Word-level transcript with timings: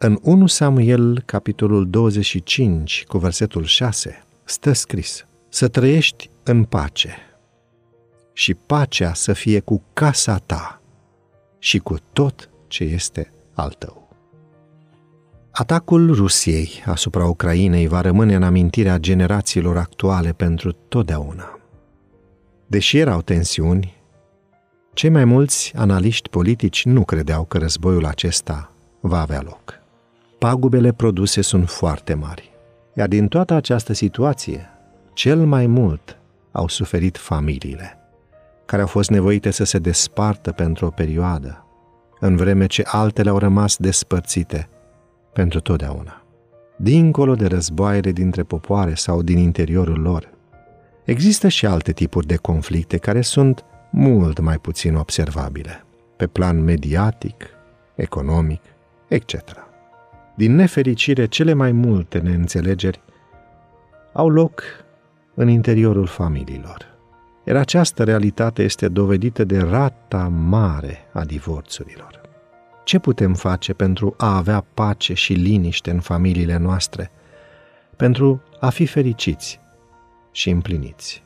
În 0.00 0.18
1 0.22 0.46
Samuel, 0.46 1.22
capitolul 1.26 1.90
25, 1.90 3.04
cu 3.08 3.18
versetul 3.18 3.64
6, 3.64 4.24
stă 4.44 4.72
scris 4.72 5.26
Să 5.48 5.68
trăiești 5.68 6.30
în 6.42 6.64
pace 6.64 7.16
și 8.32 8.54
pacea 8.54 9.14
să 9.14 9.32
fie 9.32 9.60
cu 9.60 9.82
casa 9.92 10.36
ta 10.36 10.82
și 11.58 11.78
cu 11.78 11.96
tot 12.12 12.50
ce 12.66 12.84
este 12.84 13.32
al 13.54 13.74
tău. 13.78 14.08
Atacul 15.50 16.14
Rusiei 16.14 16.82
asupra 16.86 17.26
Ucrainei 17.26 17.86
va 17.86 18.00
rămâne 18.00 18.34
în 18.34 18.42
amintirea 18.42 18.98
generațiilor 18.98 19.76
actuale 19.76 20.32
pentru 20.32 20.72
totdeauna. 20.72 21.58
Deși 22.66 22.98
erau 22.98 23.22
tensiuni, 23.22 23.96
cei 24.94 25.10
mai 25.10 25.24
mulți 25.24 25.72
analiști 25.76 26.28
politici 26.28 26.84
nu 26.84 27.04
credeau 27.04 27.44
că 27.44 27.58
războiul 27.58 28.06
acesta 28.06 28.72
va 29.00 29.20
avea 29.20 29.42
loc. 29.42 29.77
Pagubele 30.38 30.92
produse 30.92 31.40
sunt 31.40 31.68
foarte 31.68 32.14
mari, 32.14 32.50
iar 32.94 33.08
din 33.08 33.28
toată 33.28 33.54
această 33.54 33.92
situație, 33.92 34.68
cel 35.12 35.38
mai 35.38 35.66
mult 35.66 36.18
au 36.52 36.68
suferit 36.68 37.16
familiile, 37.16 37.98
care 38.64 38.82
au 38.82 38.88
fost 38.88 39.10
nevoite 39.10 39.50
să 39.50 39.64
se 39.64 39.78
despartă 39.78 40.52
pentru 40.52 40.86
o 40.86 40.90
perioadă, 40.90 41.66
în 42.20 42.36
vreme 42.36 42.66
ce 42.66 42.82
altele 42.86 43.30
au 43.30 43.38
rămas 43.38 43.76
despărțite 43.76 44.68
pentru 45.32 45.60
totdeauna. 45.60 46.22
Dincolo 46.76 47.34
de 47.34 47.46
războaiele 47.46 48.12
dintre 48.12 48.42
popoare 48.42 48.94
sau 48.94 49.22
din 49.22 49.38
interiorul 49.38 50.00
lor, 50.00 50.30
există 51.04 51.48
și 51.48 51.66
alte 51.66 51.92
tipuri 51.92 52.26
de 52.26 52.36
conflicte 52.36 52.96
care 52.96 53.20
sunt 53.20 53.64
mult 53.90 54.40
mai 54.40 54.58
puțin 54.58 54.94
observabile, 54.94 55.84
pe 56.16 56.26
plan 56.26 56.62
mediatic, 56.64 57.46
economic, 57.94 58.62
etc. 59.08 59.67
Din 60.38 60.54
nefericire, 60.54 61.26
cele 61.26 61.52
mai 61.52 61.72
multe 61.72 62.18
neînțelegeri 62.18 63.00
au 64.12 64.28
loc 64.28 64.62
în 65.34 65.48
interiorul 65.48 66.06
familiilor. 66.06 66.86
Iar 67.44 67.56
această 67.56 68.04
realitate 68.04 68.62
este 68.62 68.88
dovedită 68.88 69.44
de 69.44 69.58
rata 69.58 70.28
mare 70.28 70.98
a 71.12 71.24
divorțurilor. 71.24 72.20
Ce 72.84 72.98
putem 72.98 73.34
face 73.34 73.72
pentru 73.72 74.14
a 74.16 74.36
avea 74.36 74.64
pace 74.74 75.14
și 75.14 75.32
liniște 75.32 75.90
în 75.90 76.00
familiile 76.00 76.56
noastre, 76.56 77.10
pentru 77.96 78.42
a 78.60 78.68
fi 78.68 78.86
fericiți 78.86 79.60
și 80.30 80.50
împliniți? 80.50 81.22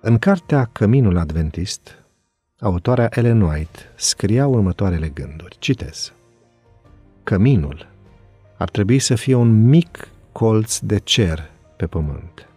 În 0.00 0.18
cartea 0.18 0.64
Căminul 0.72 1.18
Adventist, 1.18 2.04
autoarea 2.60 3.08
Ellen 3.10 3.40
White 3.40 3.78
scria 3.94 4.46
următoarele 4.46 5.08
gânduri. 5.08 5.56
Citez. 5.58 6.12
Căminul 7.22 7.88
ar 8.60 8.68
trebui 8.68 8.98
să 8.98 9.14
fie 9.14 9.34
un 9.34 9.68
mic 9.68 10.08
colț 10.32 10.78
de 10.78 10.98
cer 10.98 11.50
pe 11.76 11.86
pământ. 11.86 12.48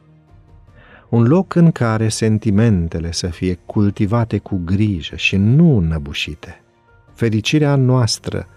Un 1.09 1.23
loc 1.23 1.55
în 1.55 1.71
care 1.71 2.09
sentimentele 2.09 3.11
să 3.11 3.27
fie 3.27 3.59
cultivate 3.65 4.37
cu 4.37 4.61
grijă 4.65 5.15
și 5.15 5.35
nu 5.35 5.77
înăbușite. 5.77 6.61
Fericirea 7.13 7.75
noastră 7.75 8.47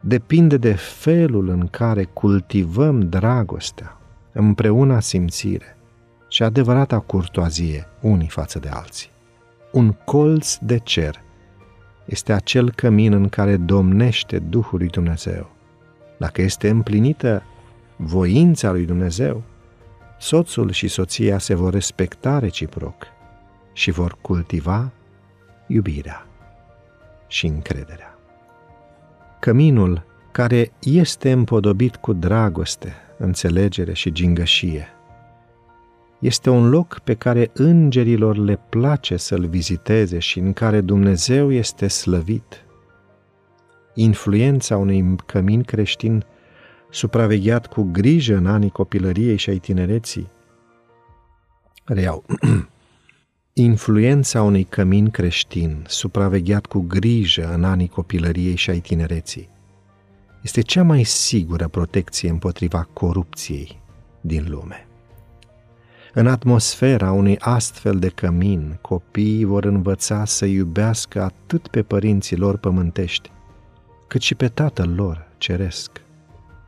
depinde 0.00 0.56
de 0.56 0.72
felul 0.72 1.48
în 1.48 1.66
care 1.66 2.04
cultivăm 2.04 3.00
dragostea, 3.00 4.00
împreună 4.32 5.00
simțire, 5.00 5.76
și 6.28 6.42
adevărata 6.42 6.98
curtoazie 6.98 7.86
unii 8.00 8.28
față 8.28 8.58
de 8.58 8.68
alții. 8.68 9.10
Un 9.72 9.92
colț 10.04 10.56
de 10.56 10.78
cer 10.78 11.22
este 12.04 12.32
acel 12.32 12.70
cămin 12.70 13.12
în 13.12 13.28
care 13.28 13.56
domnește 13.56 14.38
Duhul 14.38 14.78
lui 14.78 14.88
Dumnezeu. 14.88 15.55
Dacă 16.16 16.42
este 16.42 16.68
împlinită 16.68 17.42
voința 17.96 18.70
lui 18.70 18.84
Dumnezeu, 18.84 19.42
soțul 20.18 20.70
și 20.70 20.88
soția 20.88 21.38
se 21.38 21.54
vor 21.54 21.72
respecta 21.72 22.38
reciproc 22.38 23.06
și 23.72 23.90
vor 23.90 24.16
cultiva 24.20 24.90
iubirea 25.66 26.26
și 27.26 27.46
încrederea. 27.46 28.18
Căminul 29.40 30.04
care 30.32 30.72
este 30.80 31.32
împodobit 31.32 31.96
cu 31.96 32.12
dragoste, 32.12 32.92
înțelegere 33.18 33.92
și 33.92 34.12
gingășie– 34.12 34.88
este 36.18 36.50
un 36.50 36.68
loc 36.68 37.00
pe 37.04 37.14
care 37.14 37.50
îngerilor 37.52 38.36
le 38.36 38.60
place 38.68 39.16
să-l 39.16 39.46
viziteze 39.46 40.18
și 40.18 40.38
în 40.38 40.52
care 40.52 40.80
Dumnezeu 40.80 41.52
este 41.52 41.88
slăvit. 41.88 42.64
Influența 43.98 44.76
unui 44.76 45.16
cămin 45.26 45.62
creștin 45.62 46.24
supravegheat 46.90 47.66
cu 47.66 47.82
grijă 47.82 48.36
în 48.36 48.46
anii 48.46 48.70
copilăriei 48.70 49.36
și 49.36 49.50
ai 49.50 49.58
tinereții. 49.58 50.30
Reiau. 51.84 52.24
Influența 53.52 54.42
unui 54.42 54.64
cămin 54.64 55.10
creștin 55.10 55.84
supravegheat 55.86 56.66
cu 56.66 56.80
grijă 56.80 57.52
în 57.52 57.64
anii 57.64 57.88
copilăriei 57.88 58.56
și 58.56 58.70
ai 58.70 58.80
tinereții 58.80 59.48
este 60.42 60.60
cea 60.60 60.82
mai 60.82 61.02
sigură 61.02 61.68
protecție 61.68 62.30
împotriva 62.30 62.88
corupției 62.92 63.80
din 64.20 64.46
lume. 64.48 64.86
În 66.14 66.26
atmosfera 66.26 67.12
unui 67.12 67.38
astfel 67.38 67.98
de 67.98 68.08
cămin, 68.08 68.78
copiii 68.80 69.44
vor 69.44 69.64
învăța 69.64 70.24
să 70.24 70.44
iubească 70.44 71.22
atât 71.22 71.68
pe 71.68 71.82
părinții 71.82 72.36
lor 72.36 72.56
pământești, 72.56 73.30
cât 74.06 74.20
și 74.22 74.34
pe 74.34 74.48
Tatăl 74.48 74.94
lor 74.94 75.28
ceresc. 75.38 75.90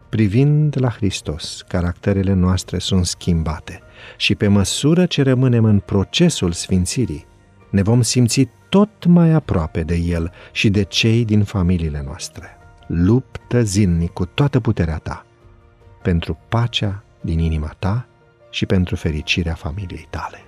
Privind 0.08 0.74
la 0.80 0.88
Hristos, 0.88 1.64
caracterele 1.68 2.32
noastre 2.32 2.78
sunt 2.78 3.06
schimbate 3.06 3.80
și 4.16 4.34
pe 4.34 4.48
măsură 4.48 5.06
ce 5.06 5.22
rămânem 5.22 5.64
în 5.64 5.78
procesul 5.78 6.52
sfințirii, 6.52 7.26
ne 7.70 7.82
vom 7.82 8.02
simți 8.02 8.48
tot 8.68 9.04
mai 9.04 9.30
aproape 9.30 9.82
de 9.82 9.94
El 9.94 10.32
și 10.52 10.70
de 10.70 10.82
cei 10.82 11.24
din 11.24 11.44
familiile 11.44 12.02
noastre. 12.04 12.56
Luptă 12.86 13.62
zilnic 13.62 14.12
cu 14.12 14.24
toată 14.24 14.60
puterea 14.60 14.96
ta 14.96 15.26
pentru 16.02 16.38
pacea 16.48 17.02
din 17.20 17.38
inima 17.38 17.74
ta 17.78 18.06
și 18.50 18.66
pentru 18.66 18.96
fericirea 18.96 19.54
familiei 19.54 20.06
tale. 20.10 20.47